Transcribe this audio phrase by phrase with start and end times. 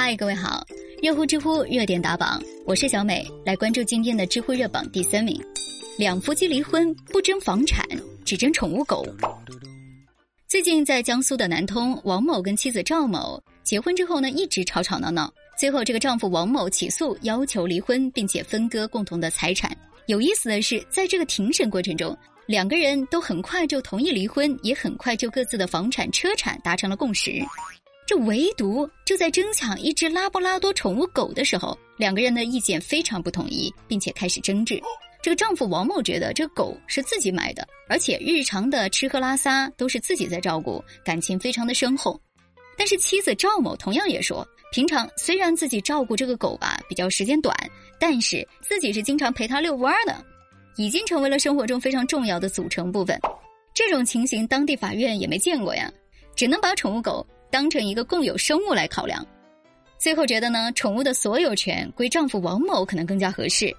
[0.00, 0.64] 嗨，各位好！
[1.02, 5.44] 热乎知乎热点打榜，我是小美，来关注今天的知乎热榜第三名。
[5.98, 7.84] 两夫妻离婚不争房产，
[8.24, 9.04] 只争宠物狗。
[10.46, 19.76] 最近在江苏的南通，王某跟妻子赵某结婚之后呢，一直吵吵闹闹，最后这个丈夫王某起诉要求离婚，并且分割共同的财产。
[20.06, 27.44] 有意思的是，在这个庭审过程中，两个人都很快就同意离婚，也很快就各自的房产、车产达成了共识。
[28.08, 34.80] 这唯独就在争抢一只拉布拉多宠物狗的时候，两个人的意见非常不统一，并且开始争执。
[35.22, 42.18] 这个丈夫王某觉得这狗是自己买的，而且日常的吃喝拉撒都是自己在照顾，感情非常的深厚。
[42.78, 47.54] 但是妻子赵某同样也说，平常虽然自己照顾这个狗吧比较时间短，
[48.00, 50.16] 但是自己是经常陪它遛弯的，
[50.78, 53.20] 已经成为了生活中非常重要的组成部分。
[53.74, 55.92] 这种情形，当地法院也没见过呀，
[56.34, 57.26] 只能把宠物狗。
[57.50, 59.26] 当成一个共有生物来考量，
[59.98, 63.74] 最后觉得呢，宠物的所有权归丈夫王某可能更加合适，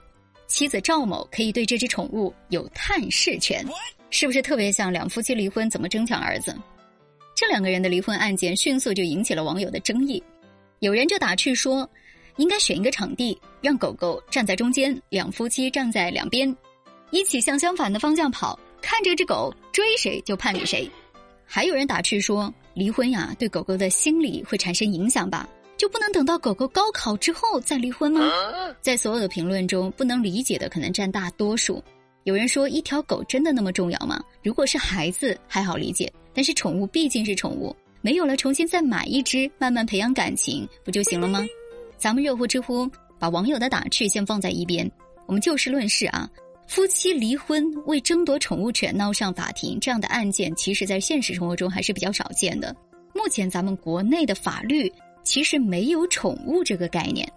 [0.48, 3.64] 妻子赵某可以对这只宠物有探视权，
[4.10, 6.56] 是不是特别像两夫妻离婚怎么争抢儿子？
[7.36, 10.22] 这两个人的离婚案件迅速就引起了网友的争议，
[10.80, 11.88] 有人就打趣说，
[12.38, 16.54] 应该选一个场地，让狗狗站在中间，两夫妻站在两边，
[17.12, 20.90] 一起向相反的方向跑，看这只狗追谁就判给谁。
[21.46, 22.52] 还有人打趣说。
[22.74, 25.48] 离婚呀，对狗狗的心理会产生影响吧？
[25.78, 28.22] 就不能等到狗狗高考之后再离婚吗？
[28.82, 31.82] 在所有的评论中，不能理解的可能占大多数。
[32.26, 34.22] 有人说，一条狗真的那么重要吗？
[34.44, 41.46] 如果是孩子还好理解，但是宠物毕竟是宠物，没有了重新再买一只，慢慢培养感情不就行了吗？
[41.98, 44.90] 咱们热乎知乎把网友的打趣先放在一边，
[45.28, 46.30] 我们就事论事啊。
[46.70, 52.76] 夫妻离婚为争夺宠物犬闹上法庭，这样的案件其实，在现实生活中还是比较少见的。
[53.12, 54.90] 目前咱们国内的法律
[55.24, 57.28] 其实没有宠物这个概念。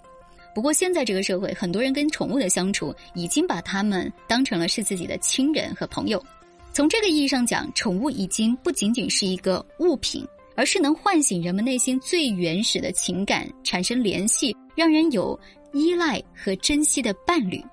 [0.55, 6.22] 不过现在这个社会，很多人跟宠物的相处已经把它们当成了是自己的亲人和朋友。
[6.70, 10.23] 从这个意义上讲，宠物已经不仅仅是一个物品，
[10.55, 15.40] 而是能唤醒人们内心最原始的情感，产生联系，让人有
[15.73, 17.64] 依赖和珍惜的伴侣。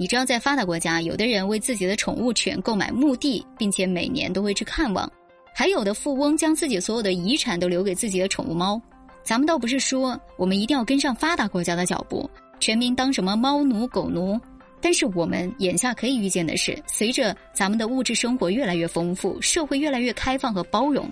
[0.00, 5.10] 你知道，在发达国家，有的人为自己的宠物犬购买墓地，并且每年都会去看望；
[5.52, 8.80] 还有的富翁将自己所有的遗产都留给自己的宠物猫。
[9.24, 14.40] 咱们倒不是说我们一定要跟上发达国家的脚步，全民当什么猫奴狗奴。
[14.80, 21.10] 但是我们眼下可以预见的是，随着咱们的物质生活越来越丰富，社会越来越开放和包容，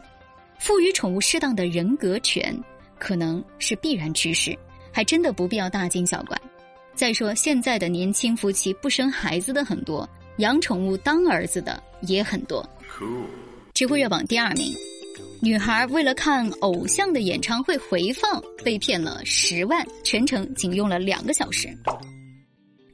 [0.60, 2.56] 赋予宠物适当的人格权，
[3.00, 4.56] 可能是必然趋势，
[4.92, 6.40] 还真的不必要大惊小怪。
[6.96, 10.08] 再说，现在的年轻夫妻不生孩子的很多，
[10.38, 12.66] 养宠物当儿子的也很多。
[13.74, 14.74] 知乎热榜第二名，
[15.42, 21.68] 女孩为了看偶像的演唱会回放被骗了十万，全程仅用了两个小时。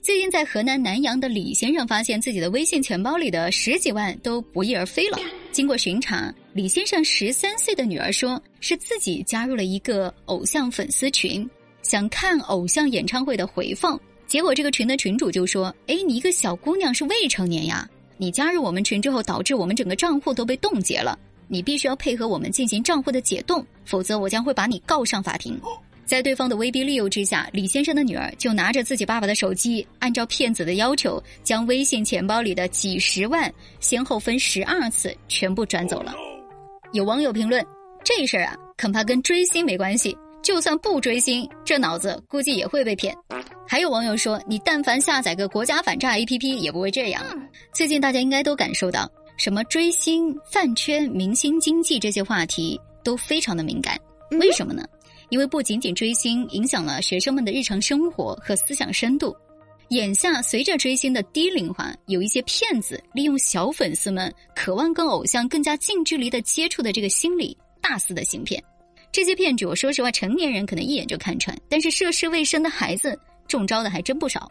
[0.02, 5.18] 最近在河南南阳的李先生发现自己的微信钱包里的十几万都不翼而飞了。
[5.52, 11.48] 经过巡查，李先生十三岁的女儿说是自己加入了一个偶像粉丝群。
[11.82, 17.88] 想看偶像演唱会的回放，结果这个群的群主就说：“哎，你一个小姑娘是未成年呀！
[18.16, 25.60] 你加入我们群之后，导致我们整个账户都被冻结了，你必须要配合我们进行账户的解冻，否则我将会把你告上法庭。”
[26.04, 33.50] 在对方的威逼利诱之下，李先生的女儿就拿着自己爸爸的手机，按照骗子的要求，将微信钱包里的几十万
[33.80, 36.14] 先后分十二次全部转走了。
[36.92, 37.64] 有网友评论
[38.04, 43.16] ：“这事儿啊，恐怕跟追星没关系。”就算不追星，这脑子估计也会被骗。
[43.66, 47.24] 还有网友说，你但凡下载个国家反诈 APP 也不会这样。
[47.72, 53.98] 最近大家应该都感受到，什么追星、饭圈、明星经济这些话题都非常的敏感。
[54.40, 54.84] 为什么呢？
[55.30, 59.34] 因为不仅仅追星影响了学生们的日常生活和思想深度，
[59.88, 68.62] 眼下随着追星的低龄化，有一些骗子利用小粉丝们渴望跟偶像更加近距离的接触的这个心理，大肆的行骗。
[69.12, 73.16] 这些骗局，我说实话，成年人可能一眼就看穿，但是涉世未深的孩子
[73.46, 74.50] 中招的还真不少。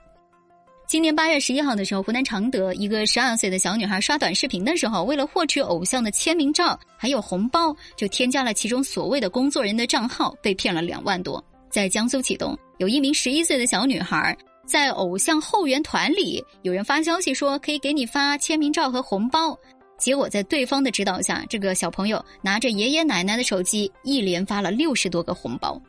[0.87, 11.43] 今年八月十一号的时候，湖南常德一个十二岁的小女孩刷短视频的时候，为了获取偶像的签名照还有红包，就添加了其中所谓的工作人的账号，被骗了两万多。
[11.71, 14.37] 在江苏启东，有一名十一岁的小女孩
[14.67, 19.57] 在偶像后援团里，有人发消息说可以给你发签名照和红包。
[20.01, 25.80] 结果在对方的指导下，这个小朋友拿着爷爷奶奶的手机，一连发了六十多个红包。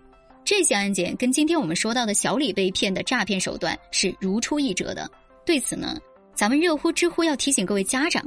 [0.45, 5.11] 这些案件跟今天我们说到的小李被骗的诈骗手段是如出一辙的。
[5.47, 5.97] 对此呢，
[6.35, 8.23] 咱们热乎知乎要提醒各位家长：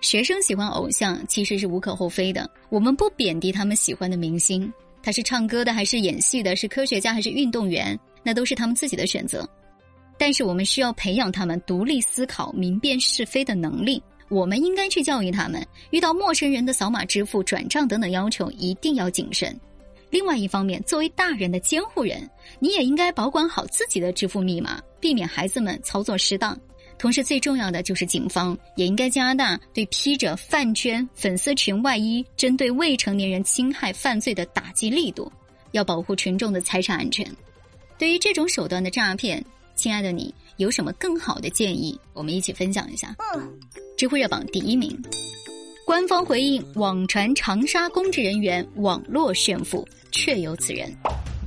[0.00, 4.72] 学生喜欢偶像其实是无可厚非的，我们不贬低他们喜欢的明星，
[5.02, 9.44] 他是唱歌的还是演戏的，是科学家还是运动员，那都是他们自己的选择。
[10.16, 14.00] 但是我们需要培养他们独立思考、明辨是非的能力。
[14.34, 19.56] 我们应该去教育他们，遇到陌生人的扫码支付、转账等等要求，一定要谨慎。
[20.10, 22.28] 另外一方面，作为大人的监护人，
[22.58, 26.58] 你也应该保管好自己的支付密码，避免孩子们操作失当。
[26.98, 35.30] 同时，最重要的就是警方也应该加大对披着饭圈、粉丝群外衣、针对未成年人侵害犯罪的打击力度，
[35.70, 37.24] 要保护群众的财产安全。
[37.98, 39.44] 对于这种手段的诈骗，
[39.76, 41.98] 亲爱的你有什么更好的建议？
[42.12, 43.16] 我们一起分享一下。
[43.34, 43.58] 嗯，
[43.96, 44.90] 知乎热榜第一名，
[45.86, 49.86] 官方回应网传长沙公职人员网络炫富。
[50.10, 50.92] 确有此人。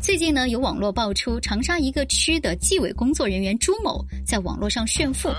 [0.02, 5.30] 最近呢，有网络爆出长沙一个区的纪委工作人员朱某在网络上炫富，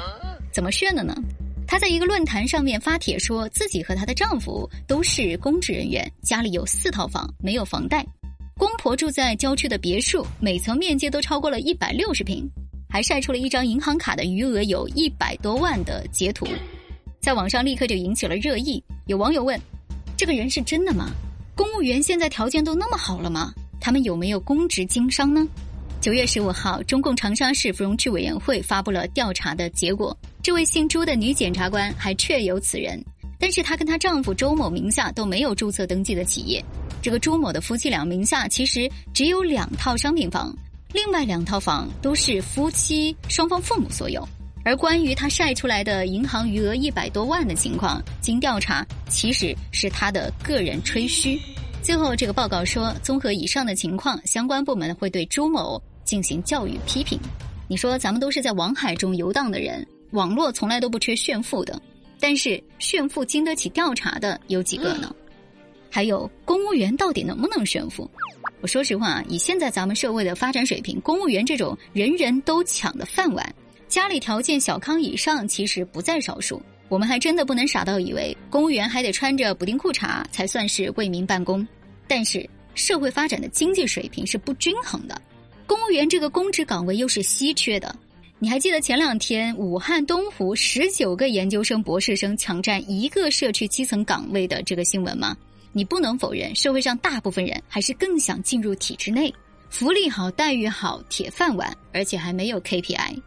[0.53, 1.15] 怎么炫的呢？
[1.67, 8.05] 她在一个论坛上面发帖，说自己和她的丈夫都是公职人员，家里有四套房，没有房贷。
[8.59, 12.47] 公婆住在郊区的别墅，每层面积都超过了一百六十平，
[12.89, 16.47] 还晒出了一张银行卡的余额有一百多万的截图，
[17.21, 18.83] 在网上立刻就引起了热议。
[19.07, 19.61] 有网友问
[20.17, 21.11] ：“这个人是真的吗？”
[21.55, 23.53] 公务员现在条件都那么好了吗？
[23.81, 25.47] 他们有没有公职经商呢？
[26.01, 30.17] 九月十五号，中共长沙市芙蓉区委员会发布了调查的结果。
[30.43, 33.05] 这位姓朱的女检察官还确有此人，
[33.39, 36.65] 但是她跟她丈夫周某名下都没有注册登记的企业。
[37.03, 40.57] 这个朱某的夫妻俩名下其实只有两套商品房，
[40.93, 44.27] 另外两套房都是夫妻双方父母所有。
[44.69, 51.41] 而关于他晒出来的银行余额一百多万的情况，经调查其实是他的个人吹嘘。
[51.81, 57.19] 最后，这个报告说，综合以上的情况，相关部门会对朱某进行教育批评。
[57.67, 61.81] 你说，咱们都是在网海中游荡的人，网络从来都不缺炫富的，
[62.21, 65.11] 但是炫富经得起调查的有几个呢？
[65.89, 68.07] 还有，公务员到底能不能炫富？
[68.61, 73.55] 我说实话，以现在咱们社会的发展水平，公务员这种人人都抢的饭碗。
[73.89, 81.67] 家里条件小康以上其实不在少数，我们还真的不能傻到以为公务员还得穿着补丁裤衩才算是为民办公。
[82.07, 85.21] 但是社会发展的经济水平是不均衡的，
[85.67, 87.95] 公务员这个公职岗位又是稀缺的。
[88.39, 95.37] 你还记得前两天武汉东湖十九个研究生、博士生抢占一个社区基层岗位的这个新闻吗？
[95.73, 99.33] 你不能否认，社会上大部分人还是更想进入体制内，
[99.71, 103.21] 福利好、待遇好、铁饭碗，而且还没有 KPI。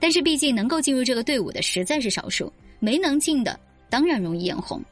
[0.00, 3.58] 但是毕竟能够进入这个队伍的实在是少数，没能进的
[3.90, 4.82] 当然容易眼红。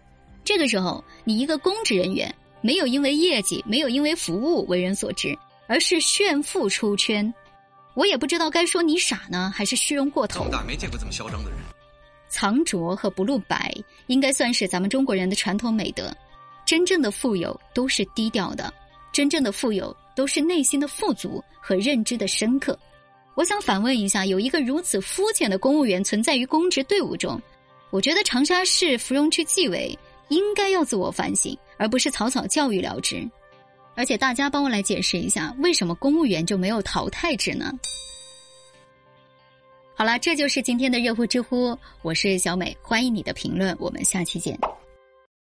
[0.45, 5.37] 这个时候，你一个公职人员没有因为业绩，没有因为服务为人所知，
[5.67, 7.33] 而是炫富出圈，
[7.95, 10.49] 我也不知道该说你傻呢，还是虚荣过头。
[10.51, 11.59] 大没见过这么嚣张的人。
[12.29, 13.73] 藏拙和不露白，
[14.09, 16.13] 应该算是咱们中国人的传统美德。
[16.65, 18.73] 真正的富有都是低调的，
[19.13, 22.77] 真正的富有都是内心的富足和认知的深刻。
[23.37, 27.39] 我想反问一下，有一个如此肤浅的公务员存在于公职队伍中，
[27.91, 29.97] 我觉得长沙市芙蓉区纪委
[30.29, 33.23] 应该要自我反省，而不是草草教育了之。
[33.95, 37.71] 而且大家帮我来解释一下，为什么公务员就没有淘汰制呢？
[39.95, 44.59] 好了，这就是今天的热乎知乎，我是小美，欢迎你的评论，我们下期见。